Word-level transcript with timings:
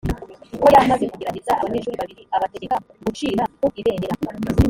ko 0.61 0.67
yari 0.71 0.83
amaze 0.85 1.05
kugerageza 1.11 1.51
abanyeshuri 1.59 1.99
babiri 2.01 2.23
abategeka 2.35 2.75
gucira 3.03 3.43
ku 3.59 3.67
ibendera 3.79 4.15